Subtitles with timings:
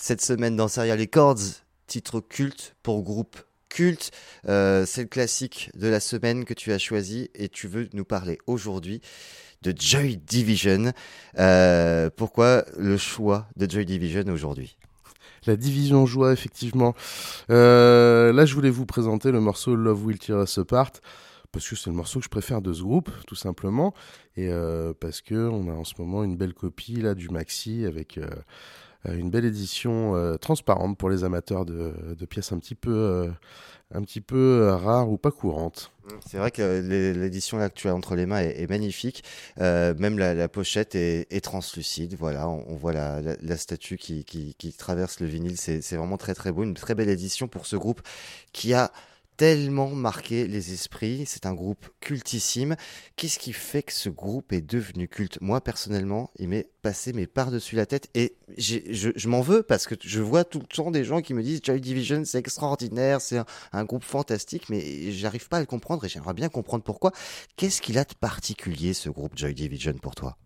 [0.00, 1.40] Cette semaine dans Serial Records,
[1.88, 3.36] titre culte pour groupe
[3.68, 4.12] culte.
[4.46, 8.04] Euh, c'est le classique de la semaine que tu as choisi et tu veux nous
[8.04, 9.00] parler aujourd'hui
[9.62, 10.92] de Joy Division.
[11.40, 14.78] Euh, pourquoi le choix de Joy Division aujourd'hui?
[15.46, 16.94] La division joie, effectivement.
[17.50, 20.92] Euh, là, je voulais vous présenter le morceau Love Will Tear Us Apart
[21.50, 23.94] parce que c'est le morceau que je préfère de ce groupe, tout simplement,
[24.36, 24.50] et
[25.00, 28.20] parce que on a en ce moment une belle copie là du maxi avec
[29.04, 31.92] une belle édition euh, transparente pour les amateurs de,
[32.28, 33.30] pièces un petit peu, euh,
[33.94, 35.92] un petit peu rares ou pas courantes.
[36.26, 36.80] C'est vrai que
[37.14, 39.22] l'édition que tu as entre les mains est, magnifique.
[39.58, 42.16] même la, pochette est, translucide.
[42.18, 45.58] Voilà, on, voit la, statue qui, qui, traverse le vinyle.
[45.58, 46.64] C'est vraiment très très beau.
[46.64, 48.00] Une très belle édition pour ce groupe
[48.52, 48.90] qui a
[49.38, 51.24] tellement marqué les esprits.
[51.24, 52.76] C'est un groupe cultissime.
[53.16, 55.38] Qu'est-ce qui fait que ce groupe est devenu culte?
[55.40, 59.94] Moi, personnellement, il m'est passé mes par-dessus la tête et je, m'en veux parce que
[60.02, 63.38] je vois tout le temps des gens qui me disent Joy Division, c'est extraordinaire, c'est
[63.72, 67.12] un, groupe fantastique, mais j'arrive pas à le comprendre et j'aimerais bien comprendre pourquoi.
[67.56, 70.36] Qu'est-ce qu'il a de particulier, ce groupe Joy Division, pour toi?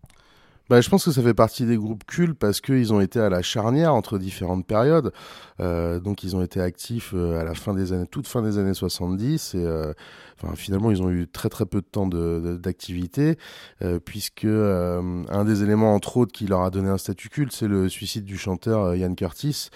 [0.73, 3.29] Bah, je pense que ça fait partie des groupes cultes parce qu'ils ont été à
[3.29, 5.13] la charnière entre différentes périodes.
[5.59, 8.57] Euh, donc ils ont été actifs euh, à la fin des années, toute fin des
[8.57, 9.93] années 70 et euh,
[10.41, 13.37] enfin, finalement ils ont eu très très peu de temps d'activité
[13.81, 17.67] de, puisque un des éléments entre autres qui leur a donné un statut culte c'est
[17.67, 19.69] le suicide du chanteur Ian Curtis.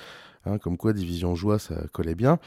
[0.48, 2.40] Hein, comme quoi Division Joie ça collait bien.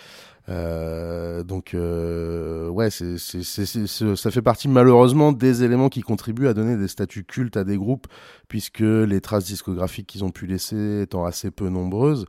[0.48, 6.76] Euh, donc euh, ouais, c'est, ça fait partie malheureusement des éléments qui contribuent à donner
[6.76, 8.06] des statuts cultes à des groupes,
[8.48, 12.26] puisque les traces discographiques qu'ils ont pu laisser étant assez peu nombreuses.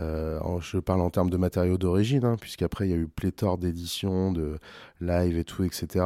[0.00, 3.58] Euh, je parle en termes de matériaux d'origine, hein, puisqu'après il y a eu pléthore
[3.58, 4.58] d'éditions, de
[5.00, 6.04] live et tout, etc.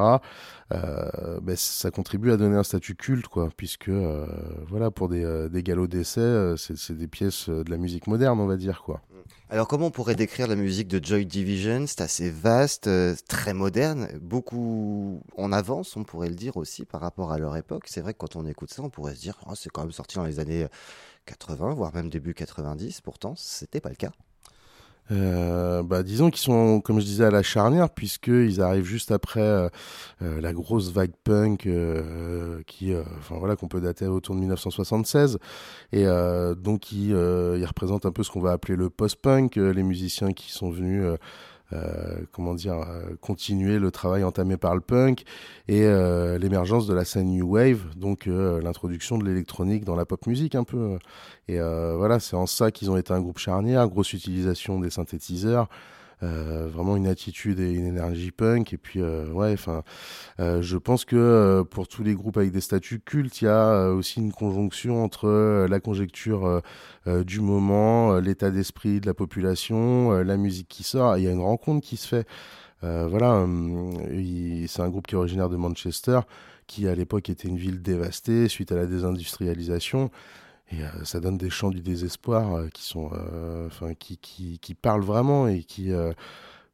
[0.73, 4.27] Euh, ben, ça contribue à donner un statut culte, quoi, puisque euh,
[4.69, 8.41] voilà, pour des, euh, des galops d'essai, euh, c'est des pièces de la musique moderne,
[8.41, 9.01] on va dire, quoi.
[9.51, 11.87] Alors comment on pourrait décrire la musique de Joy Division?
[11.87, 12.91] C'est assez vaste,
[13.29, 17.85] très moderne, beaucoup en avance, on pourrait le dire aussi par rapport à leur époque.
[17.87, 19.93] C'est vrai que quand on écoute ça, on pourrait se dire, oh, c'est quand même
[19.93, 20.67] sorti dans les années
[21.25, 23.01] 80, voire même début 90.
[23.01, 24.13] Pourtant, c'était pas le cas.
[25.11, 29.41] Euh, bah, disons qu'ils sont, comme je disais, à la charnière, puisqu'ils arrivent juste après
[29.41, 29.69] euh,
[30.23, 31.69] euh, la grosse vague punk
[32.67, 35.39] qui, enfin voilà, qu'on peut dater autour de 1976.
[35.93, 36.05] Et
[36.57, 40.53] donc, ils, ils représentent un peu ce qu'on va appeler le post-punk, les musiciens qui
[40.53, 41.17] sont venus euh,
[42.33, 45.25] comment dire, euh, continuer le travail entamé par le punk
[45.69, 50.27] et euh, l'émergence de la scène new wave, donc l'introduction de l'électronique dans la pop
[50.27, 50.99] musique un peu.
[51.49, 55.69] Et voilà, c'est en ça qu'ils ont été un groupe charnière, grosse utilisation des synthétiseurs.
[56.25, 58.73] Euh, vraiment une attitude et une énergie punk.
[58.73, 59.85] Et puis, euh, ouais, enfin,
[60.41, 63.91] euh, je pense que pour tous les groupes avec des statuts cultes, il y a
[63.91, 66.63] aussi une conjonction entre la conjecture
[67.07, 71.17] du moment, l'état d'esprit de la population, la musique qui sort.
[71.19, 72.27] Il y a une rencontre qui se fait.
[72.83, 73.47] voilà,
[74.67, 76.21] c'est un groupe qui est originaire de Manchester,
[76.67, 80.11] qui à l'époque était une ville dévastée suite à la désindustrialisation.
[80.71, 84.59] Et euh, ça donne des chants du désespoir euh, qui sont, euh, enfin, qui, qui,
[84.59, 85.91] qui, parlent vraiment et qui,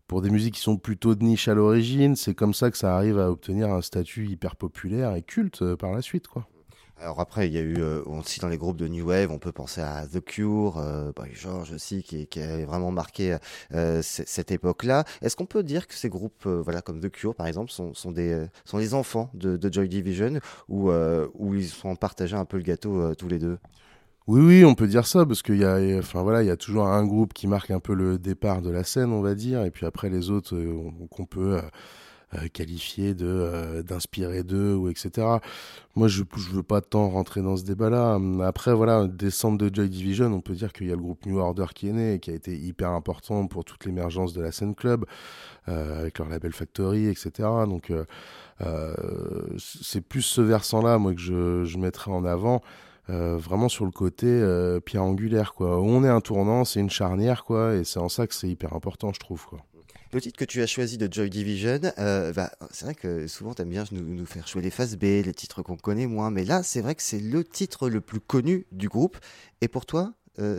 [0.07, 2.97] pour des musiques qui sont plutôt de niche à l'origine, c'est comme ça que ça
[2.97, 6.47] arrive à obtenir un statut hyper populaire et culte par la suite, quoi.
[7.01, 9.53] Alors après, il y a eu aussi dans les groupes de New Wave, on peut
[9.53, 13.37] penser à The Cure, euh, George aussi, qui, qui a vraiment marqué
[14.03, 15.05] cette époque-là.
[15.21, 18.47] Est-ce qu'on peut dire que ces groupes, voilà, comme The Cure par exemple, sont, des
[18.65, 20.39] sont les enfants de, Joy Division,
[20.69, 23.59] ou où ils sont partagés un peu le gâteau tous les deux?
[24.27, 26.57] Oui, oui, on peut dire ça parce qu'il y a, enfin voilà, il y a
[26.57, 29.63] toujours un groupe qui marque un peu le départ de la scène, on va dire,
[29.65, 31.69] et puis après les autres euh, qu'on peut euh, euh,
[32.53, 35.27] qualifier de d'inspirer d'eux ou etc.
[35.97, 38.19] Moi, je je veux pas tant rentrer dans ce débat-là.
[38.45, 41.39] Après, voilà, descente de Joy Division, on peut dire qu'il y a le groupe New
[41.39, 44.53] Order qui est né et qui a été hyper important pour toute l'émergence de la
[44.53, 45.05] scène club
[45.67, 47.49] avec leur label Factory, etc.
[47.69, 47.93] Donc
[49.59, 52.63] c'est plus ce versant-là, moi, que je je mettrais en avant.
[53.11, 55.79] Euh, vraiment sur le côté euh, pierre angulaire quoi.
[55.79, 58.73] On est un tournant, c'est une charnière quoi, et c'est en ça que c'est hyper
[58.73, 59.59] important je trouve quoi.
[60.15, 63.53] Le titre que tu as choisi de Joy Division, euh, bah, c'est vrai que souvent
[63.53, 66.45] tu aimes bien nous, faire jouer les phases B, les titres qu'on connaît moins, mais
[66.45, 69.19] là c'est vrai que c'est le titre le plus connu du groupe,
[69.61, 70.13] et pour toi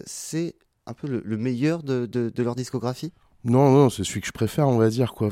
[0.06, 0.56] c'est
[0.86, 3.13] un peu le, meilleur de, leur discographie?
[3.46, 5.30] Non, non, c'est celui que je préfère, on va dire quoi.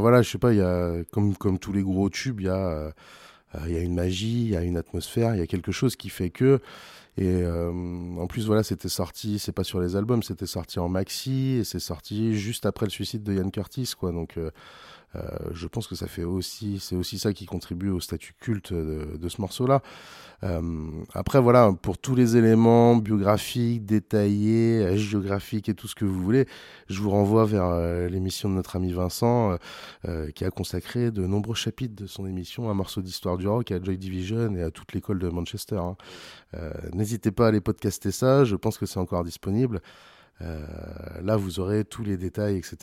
[0.00, 2.94] Voilà, je sais pas, y a comme comme tous les gros tubes, il y a
[3.66, 5.96] il y a une magie, il y a une atmosphère, il y a quelque chose
[5.96, 6.60] qui fait que
[7.18, 7.72] et euh,
[8.16, 11.64] en plus, voilà, c'était sorti, c'est pas sur les albums, c'était sorti en maxi et
[11.64, 14.12] c'est sorti juste après le suicide de Ian Curtis, quoi.
[14.12, 14.52] Donc, euh, euh,
[15.52, 19.28] je pense que ça fait aussi, c'est aussi ça qui contribue au statut culte de,
[19.28, 19.82] ce morceau-là.
[20.44, 20.60] Euh,
[21.14, 26.46] après, voilà, pour tous les éléments biographiques, détaillés, géographiques et tout ce que vous voulez,
[26.88, 29.56] je vous renvoie vers euh, l'émission de notre ami Vincent,
[30.34, 33.70] qui a consacré de nombreux chapitres de son émission à un morceau d'histoire du rock,
[33.72, 35.76] à Joy Division et à toute l'école de Manchester.
[35.76, 35.96] Hein.
[36.92, 39.80] N'hésitez pas à aller podcaster ça, je pense que c'est encore disponible.
[40.40, 40.64] Euh,
[41.22, 42.76] là, vous aurez tous les détails, etc.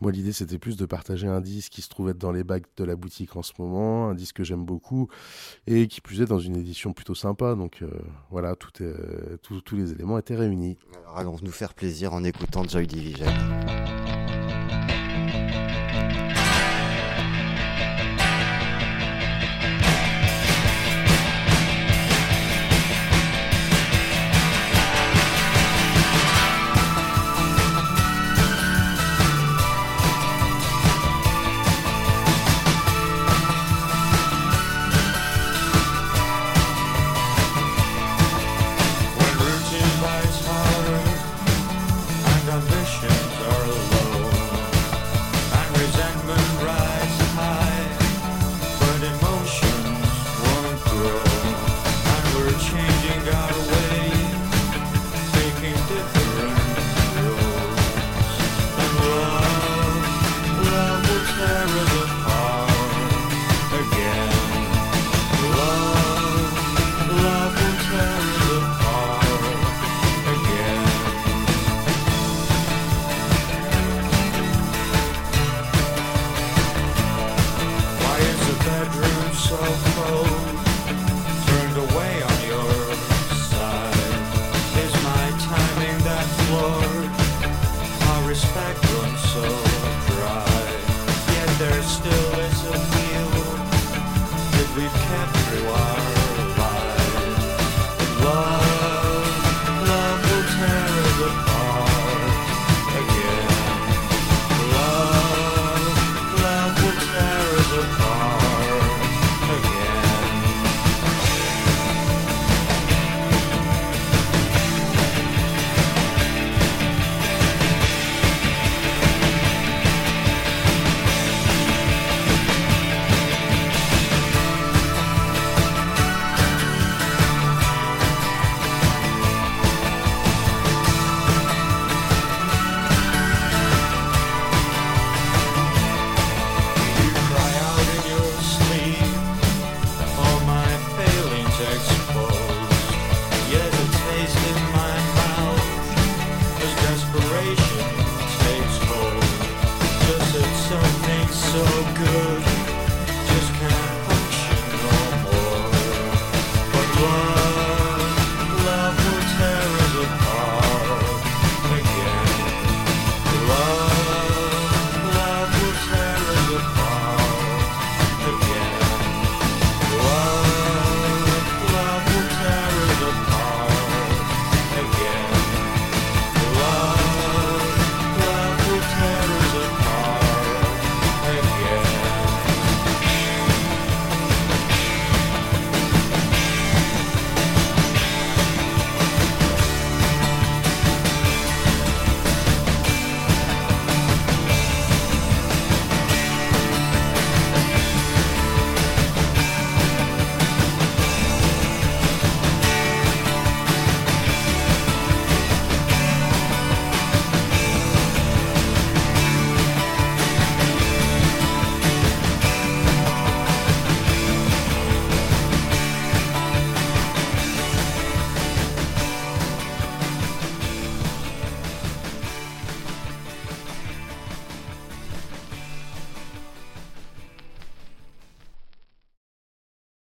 [0.00, 2.66] Moi, l'idée, c'était plus de partager un disque qui se trouve être dans les bacs
[2.76, 5.08] de la boutique en ce moment, un disque que j'aime beaucoup,
[5.66, 7.54] et qui plus est dans une édition plutôt sympa.
[7.54, 7.90] Donc euh,
[8.30, 10.76] voilà, est, tous les éléments étaient réunis.
[11.02, 13.26] Alors allons nous faire plaisir en écoutant Joy Division.